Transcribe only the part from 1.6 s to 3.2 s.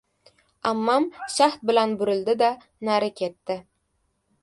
bilan burildi-da, nari